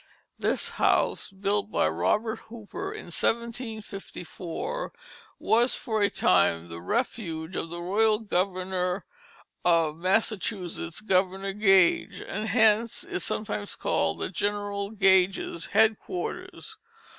[0.39, 4.91] This house, built by Robert Hooper in 1754,
[5.37, 9.05] was for a time the refuge of the royal governor
[9.63, 16.77] of Massachusetts Governor Gage; and hence is sometimes called General Gage's Headquarters.